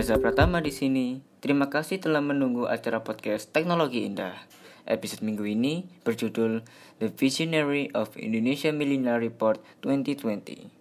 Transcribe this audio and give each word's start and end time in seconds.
Reza 0.00 0.16
Pratama 0.16 0.64
di 0.64 0.72
sini. 0.72 1.20
Terima 1.44 1.68
kasih 1.68 2.00
telah 2.00 2.24
menunggu 2.24 2.64
acara 2.64 3.04
podcast 3.04 3.52
Teknologi 3.52 4.08
Indah. 4.08 4.32
Episode 4.88 5.20
minggu 5.20 5.44
ini 5.44 5.84
berjudul 6.08 6.64
The 7.04 7.12
Visionary 7.12 7.92
of 7.92 8.16
Indonesia 8.16 8.72
Millennial 8.72 9.20
Report 9.20 9.60
2020. 9.84 10.72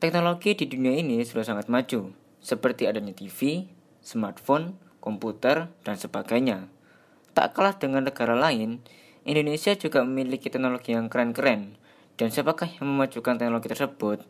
Teknologi 0.00 0.56
di 0.56 0.64
dunia 0.72 0.96
ini 0.96 1.20
sudah 1.20 1.44
sangat 1.44 1.68
maju, 1.68 2.16
seperti 2.40 2.88
adanya 2.88 3.12
TV, 3.12 3.68
smartphone, 4.00 4.80
komputer, 5.04 5.68
dan 5.84 6.00
sebagainya. 6.00 6.72
Tak 7.36 7.52
kalah 7.52 7.76
dengan 7.76 8.08
negara 8.08 8.32
lain, 8.32 8.80
Indonesia 9.28 9.76
juga 9.76 10.00
memiliki 10.00 10.48
teknologi 10.48 10.96
yang 10.96 11.12
keren-keren. 11.12 11.76
Dan 12.16 12.32
siapakah 12.32 12.72
yang 12.80 12.88
memajukan 12.88 13.36
teknologi 13.36 13.68
tersebut? 13.68 14.24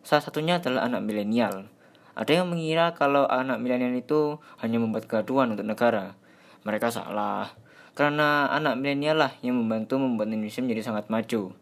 Salah 0.00 0.24
satunya 0.24 0.56
adalah 0.56 0.88
anak 0.88 1.04
milenial. 1.04 1.75
Ada 2.16 2.40
yang 2.40 2.48
mengira 2.48 2.96
kalau 2.96 3.28
anak 3.28 3.60
milenial 3.60 3.92
itu 3.92 4.40
hanya 4.64 4.80
membuat 4.80 5.04
gaduhan 5.04 5.52
untuk 5.52 5.68
negara. 5.68 6.16
Mereka 6.64 6.88
salah. 6.88 7.52
Karena 7.92 8.48
anak 8.48 8.80
milenial 8.80 9.20
lah 9.20 9.32
yang 9.44 9.60
membantu 9.60 10.00
membuat 10.00 10.32
Indonesia 10.32 10.64
menjadi 10.64 10.82
sangat 10.88 11.12
maju. 11.12 11.52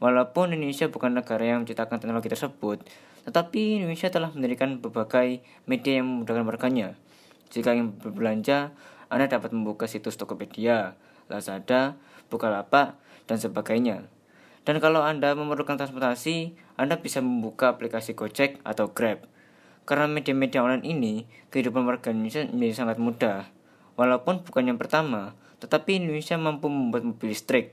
Walaupun 0.00 0.56
Indonesia 0.56 0.88
bukan 0.88 1.12
negara 1.12 1.44
yang 1.44 1.68
menciptakan 1.68 2.00
teknologi 2.00 2.32
tersebut, 2.32 2.80
tetapi 3.28 3.84
Indonesia 3.84 4.08
telah 4.08 4.32
mendirikan 4.32 4.80
berbagai 4.80 5.44
media 5.68 6.00
yang 6.00 6.08
memudahkan 6.08 6.44
warganya. 6.48 6.96
Jika 7.52 7.76
ingin 7.76 7.92
berbelanja, 8.00 8.72
Anda 9.12 9.28
dapat 9.28 9.52
membuka 9.52 9.84
situs 9.84 10.16
Tokopedia, 10.16 10.96
Lazada, 11.28 12.00
Bukalapak, 12.32 12.96
dan 13.28 13.36
sebagainya. 13.36 14.08
Dan 14.64 14.80
kalau 14.80 15.04
Anda 15.04 15.36
memerlukan 15.36 15.76
transportasi, 15.76 16.56
Anda 16.80 17.00
bisa 17.00 17.20
membuka 17.20 17.76
aplikasi 17.76 18.16
Gojek 18.16 18.60
atau 18.64 18.92
Grab. 18.92 19.24
Karena 19.88 20.04
media-media 20.04 20.60
online 20.60 20.84
ini, 20.84 21.14
kehidupan 21.48 21.88
warga 21.88 22.12
Indonesia 22.12 22.44
menjadi 22.44 22.74
sangat 22.76 23.00
mudah. 23.00 23.48
Walaupun 23.96 24.44
bukan 24.44 24.68
yang 24.68 24.76
pertama, 24.76 25.32
tetapi 25.64 25.96
Indonesia 25.96 26.36
mampu 26.36 26.68
membuat 26.68 27.08
mobil 27.08 27.32
listrik. 27.32 27.72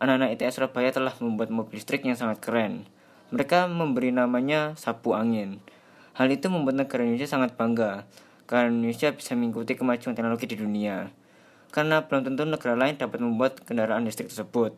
Anak-anak 0.00 0.32
ITS 0.32 0.56
Surabaya 0.56 0.88
telah 0.96 1.12
membuat 1.20 1.52
mobil 1.52 1.76
listrik 1.76 2.08
yang 2.08 2.16
sangat 2.16 2.40
keren. 2.40 2.88
Mereka 3.36 3.68
memberi 3.68 4.16
namanya 4.16 4.72
sapu 4.80 5.12
angin. 5.12 5.60
Hal 6.16 6.32
itu 6.32 6.48
membuat 6.48 6.80
negara 6.80 7.04
Indonesia 7.04 7.28
sangat 7.28 7.52
bangga, 7.52 8.08
karena 8.48 8.72
Indonesia 8.72 9.12
bisa 9.12 9.36
mengikuti 9.36 9.76
kemajuan 9.76 10.16
teknologi 10.16 10.48
di 10.48 10.56
dunia. 10.56 11.12
Karena 11.68 12.00
belum 12.00 12.32
tentu 12.32 12.48
negara 12.48 12.80
lain 12.80 12.96
dapat 12.96 13.20
membuat 13.20 13.60
kendaraan 13.60 14.08
listrik 14.08 14.32
tersebut. 14.32 14.72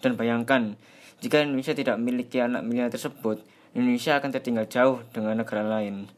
Dan 0.00 0.16
bayangkan, 0.16 0.72
jika 1.20 1.44
Indonesia 1.44 1.76
tidak 1.76 2.00
memiliki 2.00 2.40
anak 2.40 2.64
milenial 2.64 2.88
tersebut, 2.88 3.44
Indonesia 3.72 4.20
akan 4.20 4.30
tertinggal 4.36 4.68
jauh 4.68 5.00
dengan 5.16 5.40
negara 5.40 5.64
lain. 5.64 6.12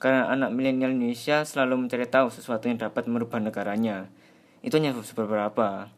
Karena 0.00 0.32
anak 0.32 0.52
milenial 0.52 0.96
Indonesia 0.96 1.44
selalu 1.44 1.84
mencari 1.84 2.08
tahu 2.08 2.32
sesuatu 2.32 2.68
yang 2.72 2.80
dapat 2.80 3.04
merubah 3.04 3.36
negaranya. 3.36 4.08
Itu 4.64 4.80
hanya 4.80 4.96
beberapa. 4.96 5.92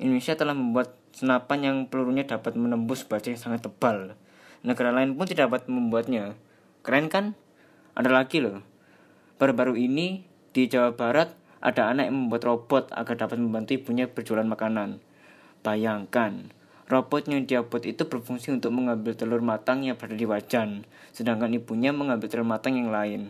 Indonesia 0.00 0.36
telah 0.36 0.56
membuat 0.56 0.96
senapan 1.12 1.58
yang 1.60 1.76
pelurunya 1.88 2.24
dapat 2.24 2.56
menembus 2.56 3.04
baja 3.04 3.28
yang 3.28 3.40
sangat 3.40 3.68
tebal. 3.68 4.16
Negara 4.64 4.88
lain 4.88 5.16
pun 5.16 5.28
tidak 5.28 5.52
dapat 5.52 5.68
membuatnya. 5.68 6.32
Keren 6.80 7.12
kan? 7.12 7.36
Ada 7.92 8.08
lagi 8.08 8.40
loh. 8.40 8.64
Baru-baru 9.36 9.76
ini 9.76 10.24
di 10.56 10.64
Jawa 10.64 10.96
Barat 10.96 11.36
ada 11.60 11.90
anak 11.90 12.08
yang 12.08 12.16
membuat 12.26 12.42
robot 12.46 12.84
agar 12.94 13.18
dapat 13.18 13.36
membantu 13.36 13.74
ibunya 13.76 14.06
berjualan 14.06 14.46
makanan. 14.46 15.02
Bayangkan, 15.66 16.54
Robot 16.88 17.28
yang 17.28 17.44
dia 17.44 17.60
buat 17.60 17.84
itu 17.84 18.08
berfungsi 18.08 18.48
untuk 18.48 18.72
mengambil 18.72 19.12
telur 19.12 19.44
matang 19.44 19.84
yang 19.84 20.00
berada 20.00 20.16
di 20.16 20.24
wajan, 20.24 20.88
sedangkan 21.12 21.52
ibunya 21.52 21.92
mengambil 21.92 22.32
telur 22.32 22.48
matang 22.48 22.80
yang 22.80 22.88
lain. 22.88 23.28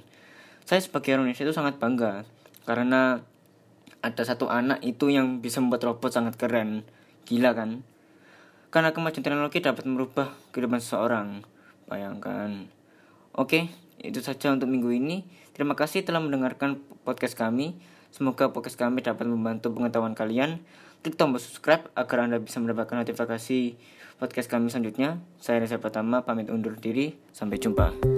Saya 0.62 0.78
sebagai 0.78 1.18
orang 1.18 1.26
Indonesia 1.26 1.42
itu 1.42 1.56
sangat 1.58 1.74
bangga, 1.82 2.22
karena 2.62 3.18
ada 3.98 4.22
satu 4.22 4.46
anak 4.46 4.78
itu 4.86 5.10
yang 5.10 5.42
bisa 5.42 5.58
membuat 5.58 5.90
robot 5.90 6.14
sangat 6.14 6.38
keren. 6.38 6.86
Gila 7.26 7.50
kan? 7.50 7.82
Karena 8.70 8.94
kemajuan 8.94 9.26
teknologi 9.26 9.58
dapat 9.58 9.90
merubah 9.90 10.30
kehidupan 10.54 10.78
seseorang. 10.78 11.42
Bayangkan. 11.90 12.70
Oke, 13.34 13.74
itu 13.98 14.22
saja 14.22 14.54
untuk 14.54 14.70
minggu 14.70 14.94
ini. 14.94 15.26
Terima 15.50 15.74
kasih 15.74 16.06
telah 16.06 16.22
mendengarkan 16.22 16.78
podcast 17.02 17.34
kami. 17.34 17.74
Semoga 18.14 18.54
podcast 18.54 18.78
kami 18.78 19.02
dapat 19.02 19.26
membantu 19.26 19.74
pengetahuan 19.74 20.14
kalian 20.14 20.62
klik 21.02 21.14
tombol 21.14 21.38
subscribe 21.40 21.86
agar 21.94 22.26
Anda 22.26 22.38
bisa 22.42 22.58
mendapatkan 22.58 22.98
notifikasi 23.00 23.58
podcast 24.18 24.48
kami 24.50 24.68
selanjutnya. 24.68 25.22
Saya 25.38 25.62
Reza 25.62 25.78
Pertama, 25.78 26.26
pamit 26.26 26.50
undur 26.50 26.74
diri. 26.74 27.14
Sampai 27.30 27.62
jumpa. 27.62 28.17